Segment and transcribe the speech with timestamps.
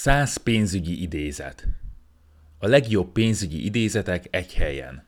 [0.00, 1.66] 100 pénzügyi idézet.
[2.58, 5.04] A legjobb pénzügyi idézetek egy helyen.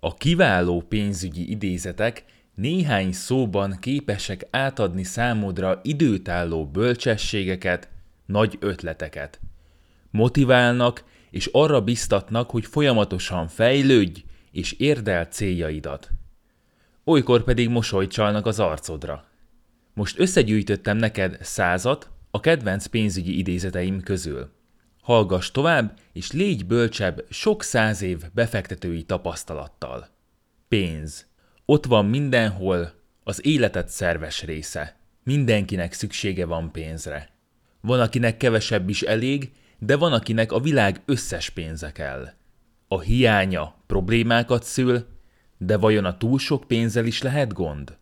[0.00, 7.88] A kiváló pénzügyi idézetek néhány szóban képesek átadni számodra időtálló bölcsességeket,
[8.26, 9.40] nagy ötleteket.
[10.10, 16.10] Motiválnak és arra biztatnak, hogy folyamatosan fejlődj és érd el céljaidat.
[17.04, 19.24] Olykor pedig mosolyt csalnak az arcodra.
[19.94, 24.50] Most összegyűjtöttem neked százat a kedvenc pénzügyi idézeteim közül.
[25.02, 30.08] Hallgass tovább, és légy bölcsebb sok száz év befektetői tapasztalattal.
[30.68, 31.26] Pénz.
[31.64, 32.92] Ott van mindenhol,
[33.24, 34.96] az életed szerves része.
[35.24, 37.30] Mindenkinek szüksége van pénzre.
[37.80, 42.28] Van, akinek kevesebb is elég, de van, akinek a világ összes pénze kell.
[42.88, 45.06] A hiánya problémákat szül,
[45.58, 47.96] de vajon a túl sok pénzzel is lehet gond?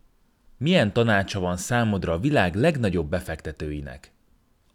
[0.57, 4.11] Milyen tanácsa van számodra a világ legnagyobb befektetőinek?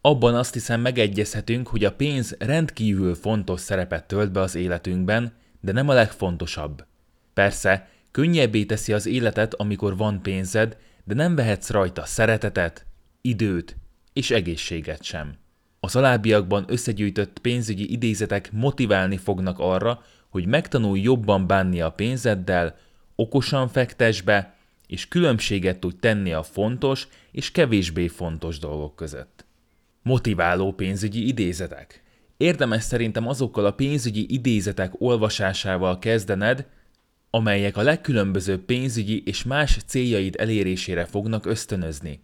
[0.01, 5.71] Abban azt hiszem megegyezhetünk, hogy a pénz rendkívül fontos szerepet tölt be az életünkben, de
[5.71, 6.85] nem a legfontosabb.
[7.33, 12.85] Persze, könnyebbé teszi az életet, amikor van pénzed, de nem vehetsz rajta szeretetet,
[13.21, 13.77] időt
[14.13, 15.35] és egészséget sem.
[15.79, 22.77] Az alábbiakban összegyűjtött pénzügyi idézetek motiválni fognak arra, hogy megtanulj jobban bánni a pénzeddel,
[23.15, 24.55] okosan fektes be,
[24.87, 29.46] és különbséget tud tenni a fontos és kevésbé fontos dolgok között.
[30.07, 32.03] Motiváló pénzügyi idézetek.
[32.37, 36.65] Érdemes szerintem azokkal a pénzügyi idézetek olvasásával kezdened,
[37.29, 42.23] amelyek a legkülönbözőbb pénzügyi és más céljaid elérésére fognak ösztönözni.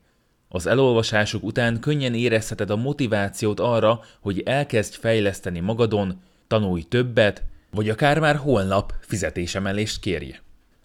[0.50, 7.90] Az elolvasások után könnyen érezheted a motivációt arra, hogy elkezdj fejleszteni magadon, tanulj többet, vagy
[7.90, 10.40] akár már holnap fizetésemelést kérj.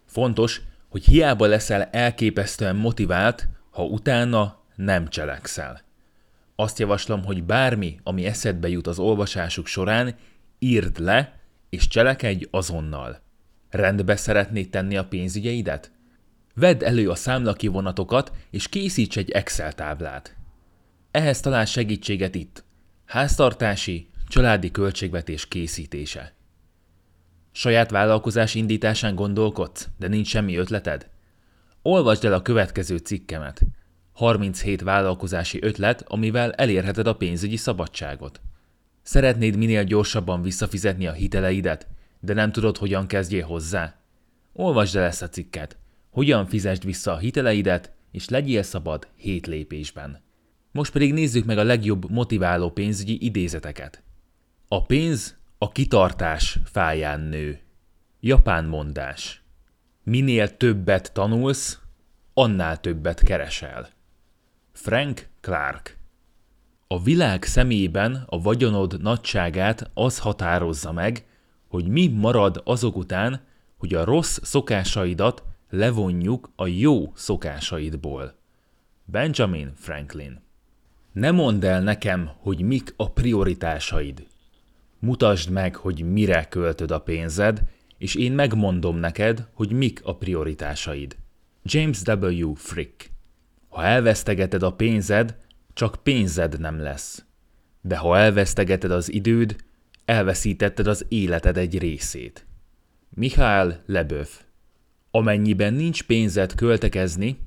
[0.06, 5.86] Fontos, hogy hiába leszel elképesztően motivált, ha utána nem cselekszel.
[6.60, 10.14] Azt javaslom, hogy bármi, ami eszedbe jut az olvasásuk során,
[10.58, 13.20] írd le, és cselekedj azonnal.
[13.70, 15.92] Rendbe szeretnéd tenni a pénzügyeidet?
[16.54, 20.36] Vedd elő a számlakivonatokat, és készíts egy Excel táblát.
[21.10, 22.64] Ehhez talál segítséget itt.
[23.04, 26.34] Háztartási, családi költségvetés készítése.
[27.52, 31.10] Saját vállalkozás indításán gondolkodsz, de nincs semmi ötleted?
[31.82, 33.60] Olvasd el a következő cikkemet.
[34.18, 38.40] 37 vállalkozási ötlet, amivel elérheted a pénzügyi szabadságot.
[39.02, 41.86] Szeretnéd minél gyorsabban visszafizetni a hiteleidet,
[42.20, 44.00] de nem tudod, hogyan kezdjél hozzá?
[44.52, 45.76] Olvasd el ezt a cikket.
[46.10, 50.22] Hogyan fizesd vissza a hiteleidet, és legyél szabad 7 lépésben.
[50.72, 54.02] Most pedig nézzük meg a legjobb motiváló pénzügyi idézeteket.
[54.68, 57.60] A pénz a kitartás fáján nő.
[58.20, 59.42] Japán mondás.
[60.02, 61.78] Minél többet tanulsz,
[62.34, 63.96] annál többet keresel.
[64.80, 65.98] Frank Clark
[66.86, 71.26] A világ szemében a vagyonod nagyságát az határozza meg,
[71.68, 73.40] hogy mi marad azok után,
[73.76, 78.34] hogy a rossz szokásaidat levonjuk a jó szokásaidból.
[79.04, 80.40] Benjamin Franklin
[81.12, 84.26] Ne mondd el nekem, hogy mik a prioritásaid.
[84.98, 87.62] Mutasd meg, hogy mire költöd a pénzed,
[87.96, 91.16] és én megmondom neked, hogy mik a prioritásaid.
[91.62, 92.54] James W.
[92.54, 93.16] Frick
[93.78, 95.36] Ha elvesztegeted a pénzed,
[95.72, 97.24] csak pénzed nem lesz.
[97.80, 99.56] De ha elvesztegeted az időd,
[100.04, 102.46] elveszítetted az életed egy részét.
[103.08, 104.40] Mihály Leböf
[105.10, 107.38] Amennyiben nincs pénzed költekezni,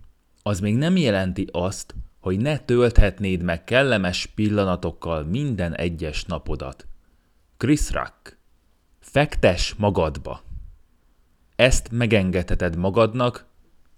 [0.44, 6.88] az még nem jelenti azt, hogy ne tölthetnéd meg kellemes pillanatokkal minden egyes napodat.
[7.58, 8.38] Chris Rock.
[9.00, 10.44] Fektes magadba.
[11.56, 13.46] Ezt megengedheted magadnak,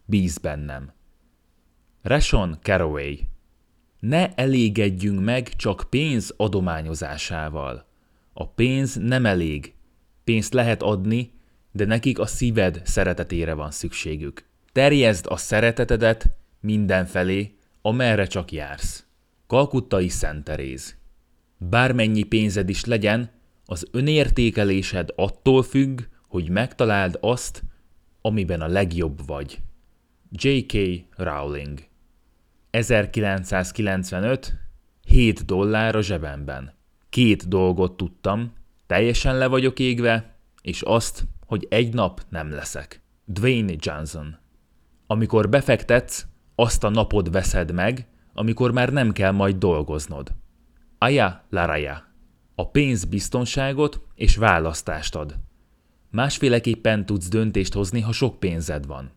[0.06, 0.92] bíz bennem.
[2.04, 3.20] Rashon Caraway.
[4.00, 7.86] Ne elégedjünk meg csak pénz adományozásával.
[8.34, 9.74] A pénz nem elég.
[10.24, 11.32] Pénzt lehet adni,
[11.72, 14.46] de nekik a szíved szeretetére van szükségük.
[14.72, 19.06] Terjezd a szeretetedet mindenfelé, amerre csak jársz.
[19.48, 20.96] Kalkuttai Szent Teréz.
[21.58, 23.32] Bármennyi pénzed is legyen,
[23.66, 27.64] az önértékelésed attól függ, hogy megtaláld azt,
[28.22, 29.62] amiben a legjobb vagy.
[30.32, 30.74] J.K.
[31.16, 31.92] Rowling
[32.74, 34.54] 1995
[35.08, 36.74] 7 dollár a zsebemben.
[37.10, 38.54] Két dolgot tudtam,
[38.86, 43.02] teljesen le vagyok égve, és azt, hogy egy nap nem leszek.
[43.26, 44.38] Dwayne Johnson
[45.08, 46.26] Amikor befektetsz,
[46.56, 50.34] azt a napod veszed meg, amikor már nem kell majd dolgoznod.
[50.98, 52.12] Aya Laraya
[52.56, 55.40] a pénz biztonságot és választást ad.
[56.12, 59.12] Másféleképpen tudsz döntést hozni, ha sok pénzed van.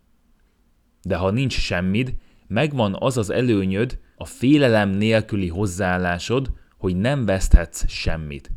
[1.03, 2.14] De ha nincs semmid,
[2.48, 8.50] megvan az az előnyöd, a félelem nélküli hozzáállásod, hogy nem veszthetsz semmit.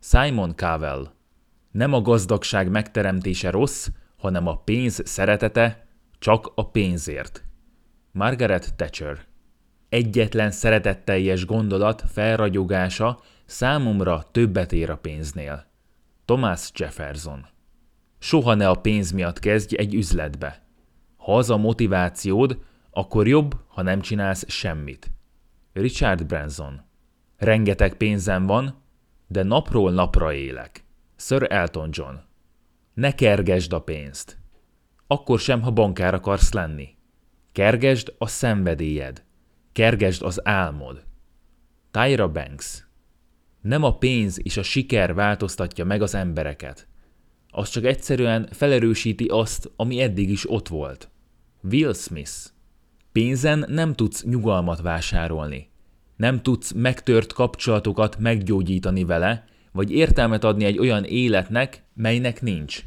[0.00, 1.10] Simon Cowell.
[1.70, 5.86] Nem a gazdagság megteremtése rossz, hanem a pénz szeretete
[6.18, 7.44] csak a pénzért.
[8.12, 9.26] Margaret Thatcher.
[9.88, 15.66] Egyetlen szeretetteljes gondolat felragyogása számomra többet ér a pénznél.
[16.24, 17.46] Thomas Jefferson.
[18.18, 20.62] Soha ne a pénz miatt kezdj egy üzletbe.
[21.16, 22.58] Ha az a motivációd,
[22.98, 25.10] akkor jobb, ha nem csinálsz semmit.
[25.72, 26.80] Richard Branson.
[27.36, 28.82] Rengeteg pénzem van,
[29.26, 30.84] de napról napra élek.
[31.16, 32.14] Sir Elton John.
[32.94, 34.38] Ne kergesd a pénzt.
[35.06, 36.88] Akkor sem, ha bankár akarsz lenni.
[37.52, 39.24] Kergesd a szenvedélyed.
[39.72, 41.04] Kergesd az álmod.
[41.90, 42.86] Tyra Banks.
[43.60, 46.88] Nem a pénz és a siker változtatja meg az embereket.
[47.48, 51.10] Az csak egyszerűen felerősíti azt, ami eddig is ott volt.
[51.62, 52.56] Will Smith.
[53.12, 55.70] Pénzen nem tudsz nyugalmat vásárolni.
[56.16, 62.84] Nem tudsz megtört kapcsolatokat meggyógyítani vele, vagy értelmet adni egy olyan életnek, melynek nincs.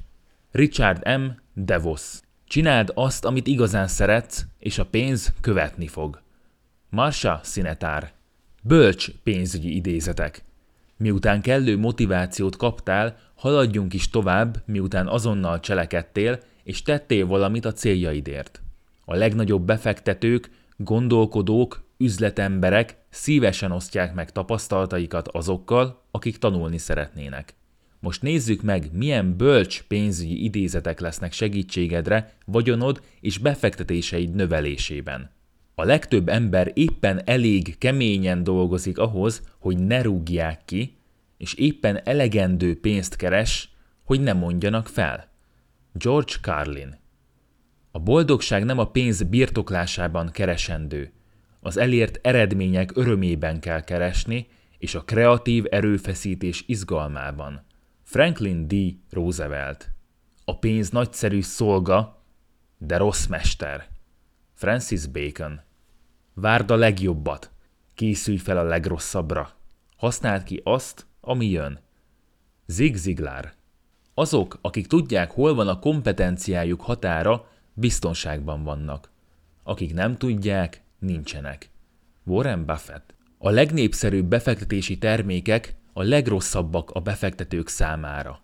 [0.51, 1.23] Richard M.
[1.53, 2.19] Devos.
[2.45, 6.21] Csináld azt, amit igazán szeretsz, és a pénz követni fog.
[6.89, 8.11] Marsha Sinetár.
[8.63, 10.43] Bölcs pénzügyi idézetek.
[10.97, 18.61] Miután kellő motivációt kaptál, haladjunk is tovább, miután azonnal cselekedtél, és tettél valamit a céljaidért.
[19.05, 27.53] A legnagyobb befektetők, gondolkodók, üzletemberek szívesen osztják meg tapasztalataikat azokkal, akik tanulni szeretnének.
[27.99, 35.31] Most nézzük meg, milyen bölcs pénzügyi idézetek lesznek segítségedre vagyonod és befektetéseid növelésében.
[35.75, 40.97] A legtöbb ember éppen elég keményen dolgozik ahhoz, hogy ne rúgják ki,
[41.37, 43.69] és éppen elegendő pénzt keres,
[44.03, 45.29] hogy ne mondjanak fel.
[45.93, 46.99] George Carlin
[47.91, 51.11] A boldogság nem a pénz birtoklásában keresendő.
[51.59, 54.47] Az elért eredmények örömében kell keresni,
[54.77, 57.65] és a kreatív erőfeszítés izgalmában.
[58.03, 58.73] Franklin D.
[59.09, 59.89] Roosevelt
[60.45, 62.23] A pénz nagyszerű szolga,
[62.77, 63.87] de rossz mester.
[64.53, 65.61] Francis Bacon
[66.33, 67.51] Várd a legjobbat,
[67.93, 69.49] készülj fel a legrosszabbra.
[69.97, 71.79] Használd ki azt, ami jön.
[72.65, 73.53] Zig Ziglar
[74.13, 79.09] Azok, akik tudják, hol van a kompetenciájuk határa, biztonságban vannak.
[79.63, 81.69] Akik nem tudják, nincsenek.
[82.23, 88.41] Warren Buffett A legnépszerűbb befektetési termékek a legrosszabbak a befektetők számára.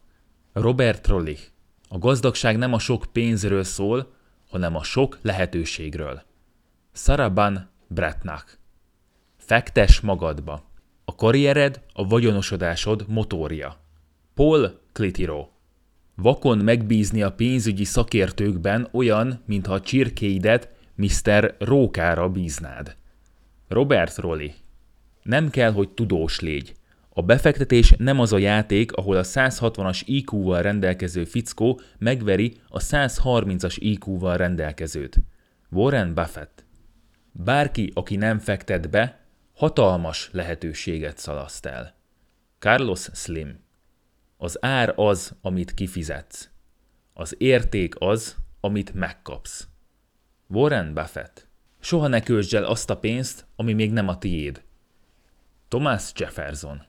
[0.53, 1.41] Robert Trollich
[1.89, 4.13] A gazdagság nem a sok pénzről szól,
[4.49, 6.21] hanem a sok lehetőségről.
[6.91, 8.57] Saraban Bretnak.
[9.37, 10.63] Fektes magadba.
[11.05, 13.77] A karriered a vagyonosodásod motorja.
[14.33, 15.47] Paul Clitiro.
[16.21, 21.55] Vakon megbízni a pénzügyi szakértőkben olyan, mintha a csirkéidet Mr.
[21.59, 22.95] Rókára bíznád.
[23.67, 24.53] Robert Rolli.
[25.23, 26.73] Nem kell, hogy tudós légy.
[27.09, 33.75] A befektetés nem az a játék, ahol a 160-as IQ-val rendelkező fickó megveri a 130-as
[33.79, 35.19] IQ-val rendelkezőt.
[35.69, 36.65] Warren Buffett.
[37.31, 39.19] Bárki, aki nem fektet be,
[39.53, 41.95] hatalmas lehetőséget szalaszt el.
[42.59, 43.65] Carlos Slim.
[44.37, 46.49] Az ár az, amit kifizetsz.
[47.13, 49.67] Az érték az, amit megkapsz.
[50.47, 51.47] Warren Buffett.
[51.79, 54.63] Soha ne költsd el azt a pénzt, ami még nem a tiéd.
[55.67, 56.81] Thomas Jefferson.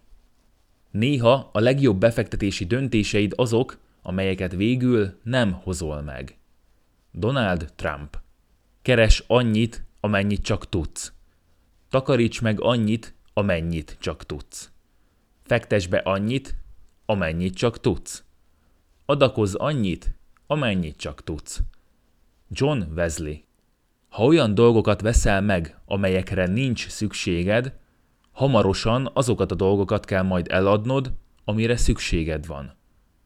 [0.91, 6.39] Néha a legjobb befektetési döntéseid azok, amelyeket végül nem hozol meg.
[7.13, 8.19] Donald Trump.
[8.83, 11.13] Keres annyit, amennyit csak tudsz.
[11.91, 14.71] Takaríts meg annyit, amennyit csak tudsz.
[15.43, 16.57] Fektes be annyit,
[17.11, 18.25] amennyit csak tudsz.
[19.07, 20.15] Adakozz annyit,
[20.47, 21.61] amennyit csak tudsz.
[22.49, 23.35] John Wesley
[24.09, 27.79] Ha olyan dolgokat veszel meg, amelyekre nincs szükséged,
[28.33, 31.13] hamarosan azokat a dolgokat kell majd eladnod,
[31.45, 32.77] amire szükséged van.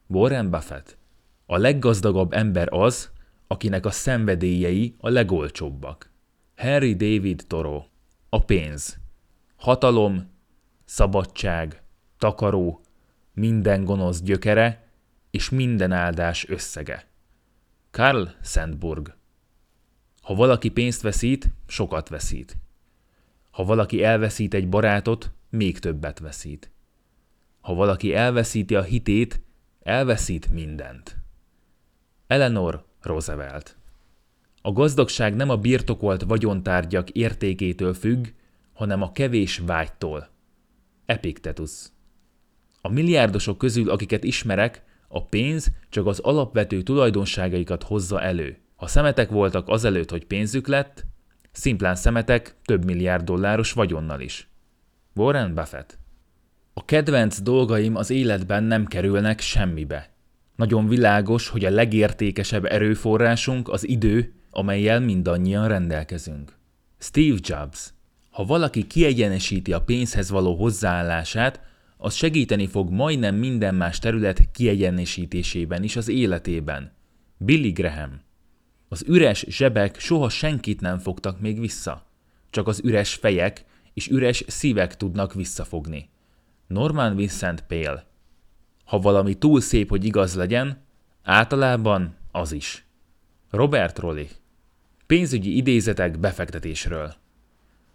[0.06, 0.98] Warren Buffett
[1.46, 3.10] A leggazdagabb ember az,
[3.46, 6.12] akinek a szenvedélyei a legolcsóbbak.
[6.56, 7.84] Harry David Toro
[8.28, 8.98] A pénz
[9.56, 10.30] Hatalom,
[10.84, 11.82] szabadság,
[12.18, 12.81] takaró,
[13.34, 14.88] minden gonosz gyökere
[15.30, 17.06] és minden áldás összege.
[17.90, 19.14] Karl Sandburg
[20.22, 22.56] Ha valaki pénzt veszít, sokat veszít.
[23.50, 26.70] Ha valaki elveszít egy barátot, még többet veszít.
[27.60, 29.40] Ha valaki elveszíti a hitét,
[29.82, 31.16] elveszít mindent.
[32.26, 33.76] Eleanor Roosevelt
[34.62, 38.26] A gazdagság nem a birtokolt vagyontárgyak értékétől függ,
[38.72, 40.28] hanem a kevés vágytól.
[41.06, 41.91] Epictetus
[42.84, 48.58] A milliárdosok közül, akiket ismerek, a pénz csak az alapvető tulajdonságaikat hozza elő.
[48.76, 51.04] Ha szemetek voltak azelőtt, hogy pénzük lett,
[51.52, 54.48] Szimplán szemetek több milliárd dolláros vagyonnal is.
[55.14, 55.98] Warren Buffett
[56.74, 60.10] A kedvenc dolgaim az életben nem kerülnek semmibe.
[60.56, 66.56] Nagyon világos, hogy a legértékesebb erőforrásunk az idő, amelyel mindannyian rendelkezünk.
[66.98, 67.92] Steve Jobs.
[68.30, 71.60] Ha valaki kiegyenesíti a pénzhez való hozzáállását,
[72.04, 76.92] az segíteni fog majdnem minden más terület kiegyenesítésében is az életében.
[77.36, 78.20] Billy Graham.
[78.88, 82.06] Az üres zsebek soha senkit nem fogtak még vissza.
[82.50, 86.08] Csak az üres fejek és üres szívek tudnak visszafogni.
[86.66, 88.06] Norman Vincent Pale.
[88.84, 90.84] Ha valami túl szép, hogy igaz legyen,
[91.22, 92.84] általában az is.
[93.50, 94.28] Robert Rolli.
[95.06, 97.14] Pénzügyi idézetek befektetésről.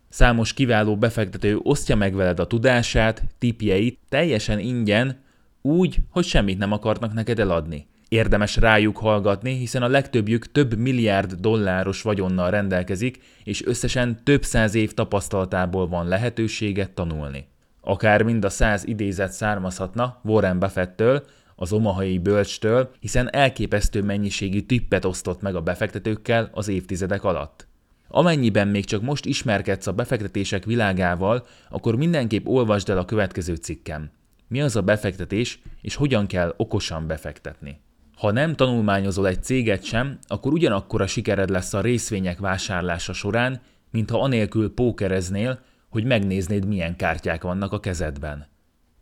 [0.10, 5.20] Számos kiváló befektető osztja meg veled a tudását, tipjeit teljesen ingyen,
[5.62, 7.88] úgy, hogy semmit nem akarnak neked eladni.
[8.08, 14.76] Érdemes rájuk hallgatni, hiszen a legtöbbjük több milliárd dolláros vagyonnal rendelkezik, és összesen több száz
[14.76, 17.48] év tapasztalatából van lehetőséget tanulni.
[17.82, 21.24] Akár mind a száz idézet származhatna Warren Buffettől,
[21.56, 27.67] az omahai bölcstől, hiszen elképesztő mennyiségű tippet osztott meg a befektetőkkel az évtizedek alatt.
[28.08, 34.10] Amennyiben még csak most ismerkedsz a befektetések világával, akkor mindenképp olvasd el a következő cikkem.
[34.48, 37.80] Mi az a befektetés, és hogyan kell okosan befektetni.
[38.18, 43.62] Ha nem tanulmányozol egy céget sem, akkor ugyanakkor a sikered lesz a részvények vásárlása során,
[43.92, 45.60] mintha anélkül pókereznél,
[45.90, 48.48] hogy megnéznéd, milyen kártyák vannak a kezedben.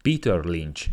[0.01, 0.87] Peter Lynch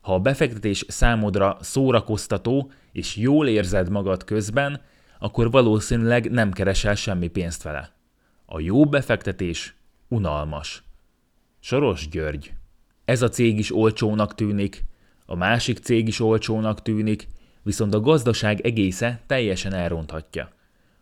[0.00, 4.80] Ha a befektetés számodra szórakoztató, és jól érzed magad közben,
[5.18, 7.94] akkor valószínűleg nem keresel semmi pénzt vele.
[8.46, 9.74] A jó befektetés
[10.08, 10.82] unalmas.
[11.60, 12.52] Soros György
[13.04, 14.84] Ez a cég is olcsónak tűnik,
[15.26, 17.28] a másik cég is olcsónak tűnik,
[17.62, 20.52] viszont a gazdaság egésze teljesen elronthatja.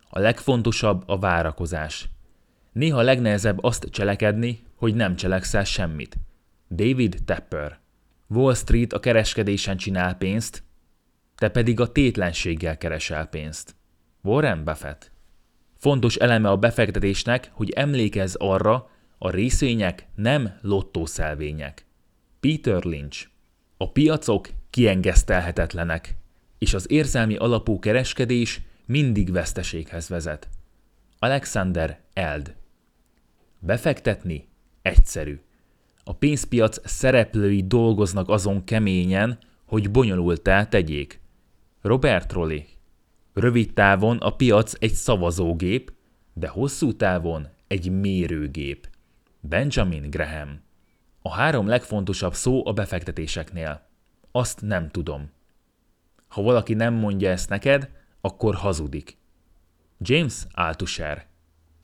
[0.09, 2.09] A legfontosabb a várakozás.
[2.71, 6.17] Néha legnehezebb azt cselekedni, hogy nem cselekszel semmit.
[6.69, 7.79] David Tepper
[8.27, 10.63] Wall Street a kereskedésen csinál pénzt,
[11.35, 13.75] te pedig a tétlenséggel keresel pénzt.
[14.25, 15.11] Warren Buffett
[15.77, 21.85] Fontos eleme a befektetésnek, hogy emlékezz arra, a részvények nem lottószelvények.
[22.39, 23.27] Peter Lynch
[23.77, 26.15] A piacok kiengesztelhetetlenek
[26.57, 30.49] és az érzelmi alapú kereskedés mindig veszteséghez vezet.
[31.19, 32.55] Alexander Eld
[33.59, 34.47] Befektetni
[34.81, 35.39] egyszerű.
[36.03, 41.19] A pénzpiac szereplői dolgoznak azon keményen, hogy bonyolultá tegyék.
[41.81, 42.74] Robert Rolli
[43.35, 45.93] Rövid távon a piac egy szavazógép,
[46.33, 48.89] de hosszú távon egy mérőgép.
[49.39, 50.61] Benjamin Graham
[51.21, 53.87] A három legfontosabb szó a befektetéseknél.
[54.31, 55.31] Azt nem tudom.
[56.27, 57.89] Ha valaki nem mondja ezt neked,
[58.21, 59.17] akkor hazudik.
[59.99, 61.27] James Altucher.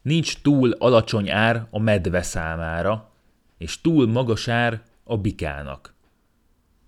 [0.02, 3.12] Nincs túl alacsony ár a medve számára,
[3.58, 5.96] és túl magas ár a bikának.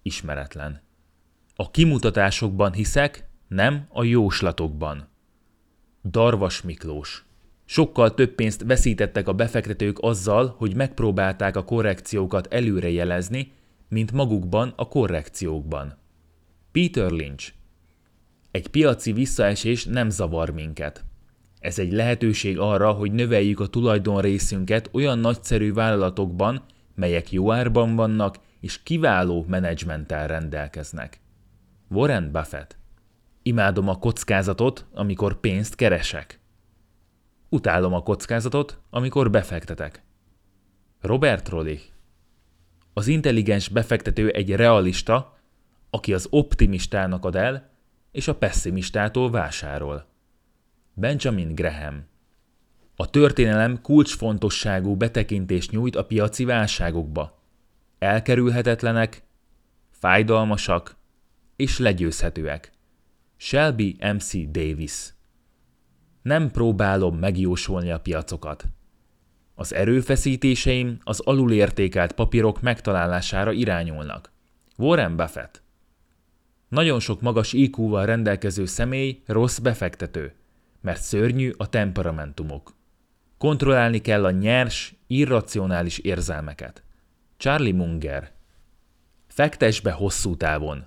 [0.01, 0.81] Ismeretlen.
[1.55, 5.07] A kimutatásokban hiszek, nem a jóslatokban.
[6.03, 7.25] Darvas Miklós.
[7.65, 13.51] Sokkal több pénzt veszítettek a befektetők azzal, hogy megpróbálták a korrekciókat előrejelezni,
[13.87, 15.97] mint magukban a korrekciókban.
[16.71, 17.53] Peter Lynch.
[18.51, 21.03] Egy piaci visszaesés nem zavar minket.
[21.59, 26.63] Ez egy lehetőség arra, hogy növeljük a tulajdon részünket olyan nagyszerű vállalatokban,
[26.95, 31.19] melyek jó árban vannak és kiváló menedzsmenttel rendelkeznek.
[31.89, 32.81] Warren Buffett.
[33.45, 36.39] Imádom a kockázatot, amikor pénzt keresek.
[37.49, 40.03] Utálom a kockázatot, amikor befektetek.
[41.01, 41.79] Robert Rolli.
[42.93, 45.37] Az intelligens befektető egy realista,
[45.89, 47.69] aki az optimistának ad el,
[48.11, 50.05] és a pessimistától vásárol.
[50.93, 52.07] Benjamin Graham
[52.95, 57.39] A történelem kulcsfontosságú betekintést nyújt a piaci válságokba.
[57.99, 59.23] Elkerülhetetlenek,
[59.91, 60.95] fájdalmasak
[61.55, 62.72] és legyőzhetőek.
[63.45, 65.13] Shelby MC Davis
[66.21, 68.65] Nem próbálom megjósolni a piacokat.
[69.55, 74.31] Az erőfeszítéseim az alulértékelt papírok megtalálására irányulnak.
[74.77, 75.63] Warren Buffett
[76.67, 80.35] nagyon sok magas IQ-val rendelkező személy rossz befektető,
[80.81, 82.75] mert szörnyű a temperamentumok.
[83.37, 86.83] Kontrollálni kell a nyers, irracionális érzelmeket.
[87.37, 88.31] Charlie Munger
[89.27, 90.85] Fektes be hosszú távon.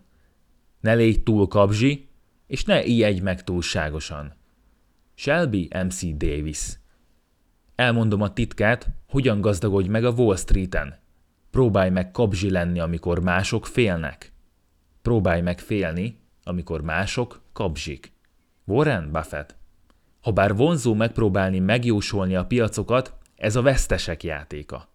[0.81, 2.07] Ne légy túl kabzsi,
[2.47, 4.35] és ne ijedj meg túlságosan.
[5.15, 6.79] Shelby MC Davis
[7.75, 10.99] Elmondom a titkát, hogyan gazdagodj meg a Wall Street-en.
[11.51, 14.33] Próbálj meg kabzsi lenni, amikor mások félnek.
[15.03, 18.13] Próbálj meg félni, amikor mások kapzsik.
[18.65, 19.57] Warren Buffett.
[20.21, 24.89] Habár vonzó megpróbálni megjósolni a piacokat, ez a vesztesek játéka.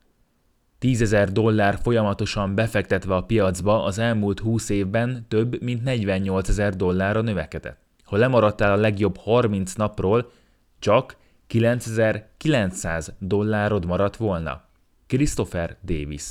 [0.81, 7.21] 10 dollár folyamatosan befektetve a piacba az elmúlt 20 évben több mint 48 ezer dollárra
[7.21, 7.79] növekedett.
[8.03, 10.31] Ha lemaradtál a legjobb 30 napról,
[10.79, 14.63] csak 9900 dollárod maradt volna.
[15.07, 16.23] Christopher Davis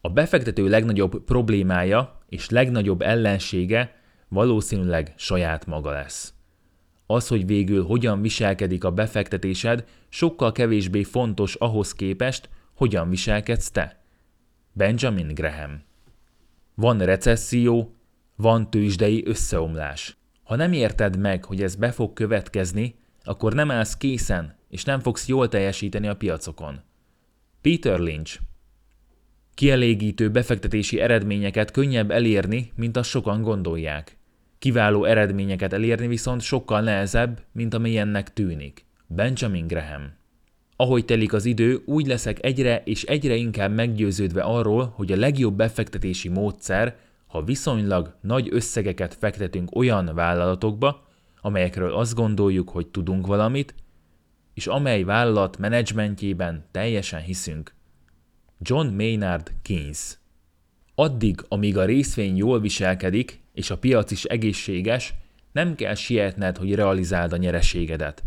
[0.00, 3.94] A befektető legnagyobb problémája és legnagyobb ellensége
[4.28, 6.34] valószínűleg saját maga lesz.
[7.06, 14.02] Az, hogy végül hogyan viselkedik a befektetésed, sokkal kevésbé fontos ahhoz képest, hogyan viselkedsz te.
[14.72, 15.82] Benjamin Graham
[16.74, 17.94] Van recesszió,
[18.36, 20.16] van tőzsdei összeomlás.
[20.42, 25.00] Ha nem érted meg, hogy ez be fog következni, akkor nem állsz készen, és nem
[25.00, 26.80] fogsz jól teljesíteni a piacokon.
[27.60, 28.40] Peter Lynch
[29.54, 34.16] Kielégítő befektetési eredményeket könnyebb elérni, mint azt sokan gondolják.
[34.58, 38.84] Kiváló eredményeket elérni viszont sokkal nehezebb, mint amilyennek tűnik.
[39.06, 40.12] Benjamin Graham
[40.76, 45.56] ahogy telik az idő, úgy leszek egyre és egyre inkább meggyőződve arról, hogy a legjobb
[45.56, 51.06] befektetési módszer, ha viszonylag nagy összegeket fektetünk olyan vállalatokba,
[51.40, 53.74] amelyekről azt gondoljuk, hogy tudunk valamit,
[54.54, 57.74] és amely vállalat menedzsmentjében teljesen hiszünk.
[58.60, 60.18] John Maynard Keynes
[60.94, 65.14] Addig, amíg a részvény jól viselkedik, és a piac is egészséges,
[65.52, 68.24] nem kell sietned, hogy realizáld a nyereségedet.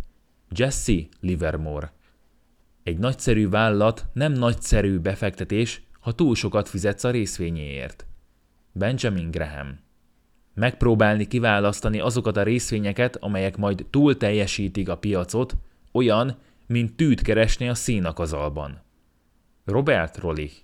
[0.50, 1.92] Jesse Livermore
[2.88, 8.06] egy nagyszerű vállalat nem nagyszerű befektetés, ha túl sokat fizetsz a részvényéért.
[8.72, 9.80] Benjamin Graham
[10.54, 15.56] Megpróbálni kiválasztani azokat a részvényeket, amelyek majd túl teljesítik a piacot,
[15.92, 18.82] olyan, mint tűt keresni a színakazalban.
[19.66, 20.56] Robert Rolich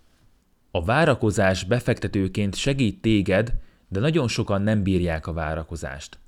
[0.72, 3.54] A várakozás befektetőként segít téged,
[3.88, 6.20] de nagyon sokan nem bírják a várakozást.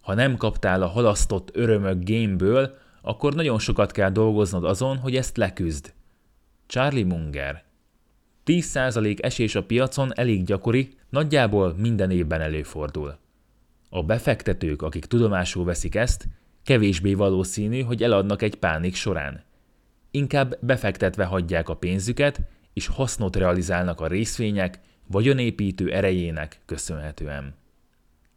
[0.00, 5.36] Ha nem kaptál a halasztott örömök gameből, akkor nagyon sokat kell dolgoznod azon, hogy ezt
[5.36, 5.92] leküzd.
[6.66, 7.64] Charlie Munger
[8.46, 13.18] 10% esés a piacon elég gyakori, nagyjából minden évben előfordul.
[13.88, 16.28] A befektetők, akik tudomásul veszik ezt,
[16.64, 19.44] kevésbé valószínű, hogy eladnak egy pánik során.
[20.10, 22.40] Inkább befektetve hagyják a pénzüket,
[22.72, 27.54] és hasznot realizálnak a részvények vagyonépítő erejének köszönhetően.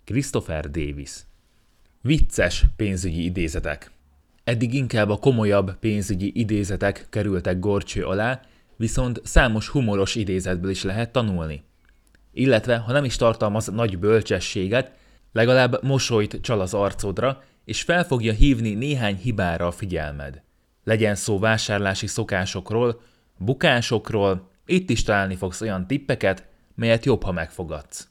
[0.04, 1.12] Christopher Davis
[2.02, 3.92] Vicces pénzügyi idézetek
[4.44, 8.42] Eddig inkább a komolyabb pénzügyi idézetek kerültek gorcső alá,
[8.78, 11.64] viszont számos humoros idézetből is lehet tanulni.
[12.32, 14.92] Illetve, ha nem is tartalmaz nagy bölcsességet,
[15.32, 20.42] legalább mosolyt csal az arcodra, és fel fogja hívni néhány hibára a figyelmed.
[20.84, 23.02] Legyen szó vásárlási szokásokról,
[23.38, 28.08] bukásokról, itt is találni fogsz olyan tippeket, melyet jobb, ha megfogadsz.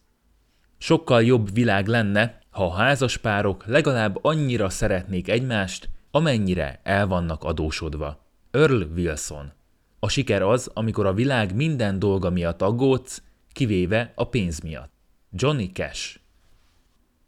[0.78, 8.26] Sokkal jobb világ lenne, ha a házaspárok legalább annyira szeretnék egymást, amennyire el vannak adósodva.
[8.50, 9.52] Earl Wilson.
[9.98, 13.22] A siker az, amikor a világ minden dolga miatt aggódsz,
[13.52, 14.92] kivéve a pénz miatt.
[15.30, 16.20] Johnny Cash.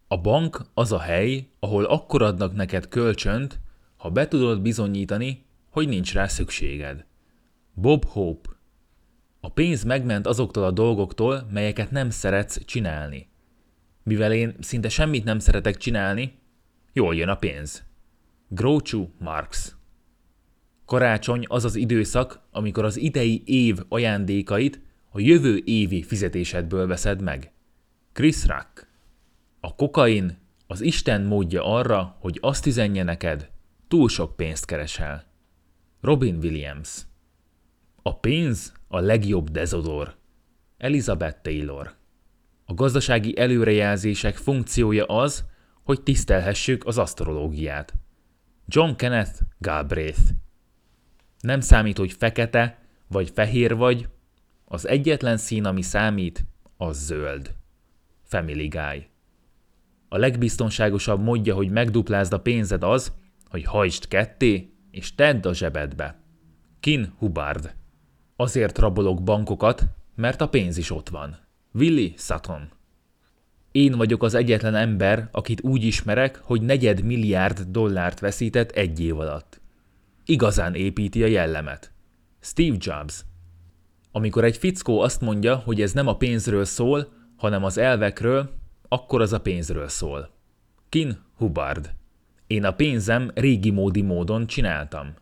[0.07, 3.59] A bank az a hely, ahol akkor adnak neked kölcsönt,
[3.97, 7.05] ha be tudod bizonyítani, hogy nincs rá szükséged.
[7.73, 8.49] Bob Hope.
[9.39, 13.27] A pénz megment azoktól a dolgoktól, melyeket nem szeretsz csinálni.
[14.03, 16.39] Mivel én szinte semmit nem szeretek csinálni,
[16.93, 17.83] jól jön a pénz.
[18.55, 19.75] Groucho Marx
[20.85, 27.51] Karácsony az az időszak, amikor az idei év ajándékait a jövő évi fizetésedből veszed meg.
[28.13, 28.87] Chris Rock
[29.59, 30.37] A kokain
[30.67, 33.49] az Isten módja arra, hogy azt üzenje neked,
[33.87, 35.25] túl sok pénzt keresel.
[36.01, 37.01] Robin Williams
[38.01, 40.15] A pénz a legjobb dezodor.
[40.77, 41.95] Elizabeth Taylor
[42.65, 45.45] A gazdasági előrejelzések funkciója az,
[45.83, 47.93] hogy tisztelhessük az asztrológiát.
[48.67, 50.19] John Kenneth Galbraith.
[51.39, 54.09] Nem számít, hogy fekete vagy fehér vagy,
[54.65, 56.45] az egyetlen szín, ami számít,
[56.77, 57.55] az zöld.
[58.23, 59.09] Family Guy.
[60.09, 63.13] A legbiztonságosabb módja, hogy megduplázd a pénzed az,
[63.49, 66.19] hogy hajtsd ketté, és tedd a zsebedbe.
[66.79, 67.75] Kin Hubbard.
[68.35, 69.83] Azért rabolok bankokat,
[70.15, 71.37] mert a pénz is ott van.
[71.73, 72.69] Willy Sutton.
[73.75, 79.19] Én vagyok az egyetlen ember, akit úgy ismerek, hogy negyed milliárd dollárt veszített egy év
[79.19, 79.61] alatt.
[80.25, 81.91] Igazán építi a jellemet.
[82.39, 83.25] Steve Jobs.
[84.11, 88.49] Amikor egy fickó azt mondja, hogy ez nem a pénzről szól, hanem az elvekről,
[88.87, 90.29] akkor az a pénzről szól.
[90.89, 91.93] Kin Hubbard.
[92.47, 95.13] Én a pénzem régi módi módon csináltam.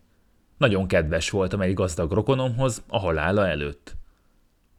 [0.57, 3.95] Nagyon kedves voltam egy gazdag rokonomhoz a halála előtt.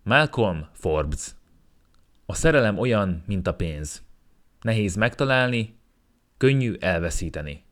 [0.02, 1.34] Malcolm Forbes
[2.26, 4.02] a szerelem olyan, mint a pénz.
[4.60, 5.78] Nehéz megtalálni,
[6.36, 7.64] könnyű elveszíteni.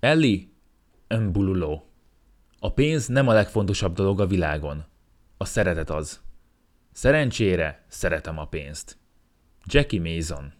[0.00, 0.52] Elli
[1.08, 1.90] Mbululó
[2.58, 4.84] A pénz nem a legfontosabb dolog a világon.
[5.36, 6.20] A szeretet az.
[6.92, 8.98] Szerencsére szeretem a pénzt.
[9.64, 10.52] Jackie Mason.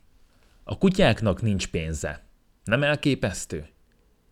[0.64, 2.24] A kutyáknak nincs pénze.
[2.64, 3.68] Nem elképesztő?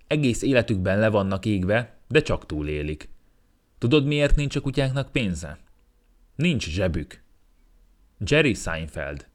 [0.07, 3.09] Egész életükben le vannak égve, de csak túlélik.
[3.79, 5.59] Tudod, miért nincs a kutyáknak pénze?
[6.37, 7.24] Nincs zsebük.
[8.25, 9.27] Jerry Seinfeld.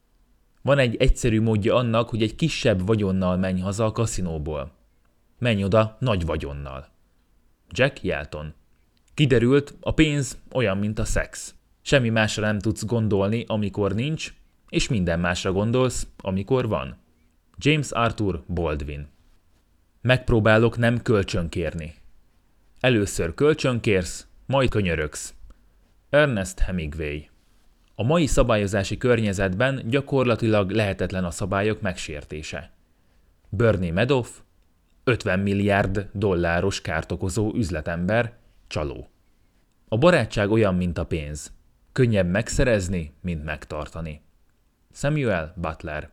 [0.61, 4.71] Van egy egyszerű módja annak, hogy egy kisebb vagyonnal menj haza a kaszinóból.
[5.39, 6.87] Menj oda nagy vagyonnal.
[7.69, 8.53] Jack Yelton.
[9.13, 11.55] Kiderült, a pénz olyan, mint a szex.
[11.81, 14.33] Semmi másra nem tudsz gondolni, amikor nincs,
[14.69, 16.97] és minden másra gondolsz, amikor van.
[17.57, 19.07] James Arthur Baldwin.
[20.01, 21.95] Megpróbálok nem kölcsönkérni.
[22.79, 25.33] Először kölcsönkérsz, majd könyörögsz.
[26.09, 27.19] Ernest Hemingway.
[27.99, 32.71] A mai szabályozási környezetben gyakorlatilag lehetetlen a szabályok megsértése.
[33.49, 34.29] Bernie Madoff,
[35.03, 38.33] 50 milliárd dolláros kárt okozó üzletember,
[38.67, 39.09] csaló.
[39.87, 41.51] A barátság olyan, mint a pénz.
[41.91, 44.21] Könnyebb megszerezni, mint megtartani.
[44.91, 46.09] Samuel Butler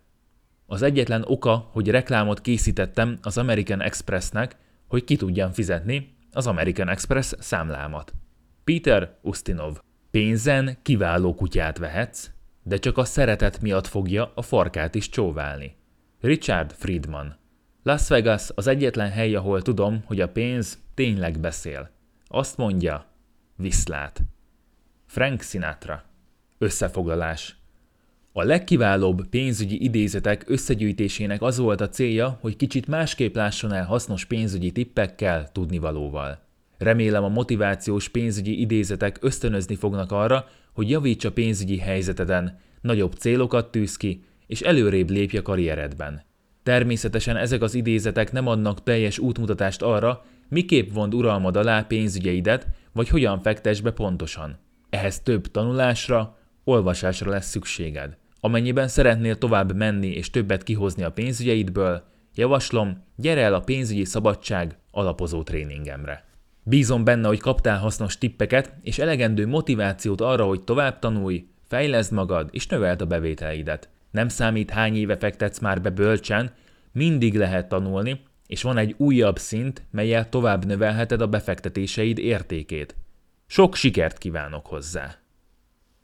[0.66, 4.56] Az egyetlen oka, hogy reklámot készítettem az American Expressnek,
[4.88, 8.12] hogy ki tudjam fizetni az American Express számlámat.
[8.64, 9.84] Peter Ustinov
[10.16, 12.30] Pénzen kiváló kutyát vehetsz,
[12.62, 15.76] de csak a szeretet miatt fogja a farkát is csóválni.
[16.20, 17.36] Richard Friedman
[17.82, 21.90] Las Vegas az egyetlen hely, ahol tudom, hogy a pénz tényleg beszél.
[22.26, 23.06] Azt mondja,
[23.56, 24.22] viszlát.
[25.06, 26.04] Frank Sinatra
[26.58, 27.56] Összefoglalás
[28.32, 34.24] a legkiválóbb pénzügyi idézetek összegyűjtésének az volt a célja, hogy kicsit másképp lásson el hasznos
[34.24, 36.45] pénzügyi tippekkel, tudnivalóval.
[36.78, 43.70] Remélem a motivációs pénzügyi idézetek ösztönözni fognak arra, hogy javíts a pénzügyi helyzeteden, nagyobb célokat
[43.70, 46.22] tűz ki, és előrébb lépj a karrieredben.
[46.62, 53.08] Természetesen ezek az idézetek nem adnak teljes útmutatást arra, miképp vond uralmad alá pénzügyeidet, vagy
[53.08, 54.58] hogyan fektes be pontosan.
[54.90, 58.16] Ehhez több tanulásra, olvasásra lesz szükséged.
[58.40, 62.02] Amennyiben szeretnél tovább menni és többet kihozni a pénzügyeidből,
[62.34, 66.24] javaslom, gyere el a pénzügyi szabadság alapozó tréningemre.
[66.68, 72.48] Bízom benne, hogy kaptál hasznos tippeket és elegendő motivációt arra, hogy tovább tanulj, fejleszd magad
[72.52, 73.88] és növeld a bevételeidet.
[74.10, 76.52] Nem számít hány éve fektetsz már be bölcsen,
[76.92, 82.96] mindig lehet tanulni, és van egy újabb szint, melyel tovább növelheted a befektetéseid értékét.
[83.46, 85.25] Sok sikert kívánok hozzá!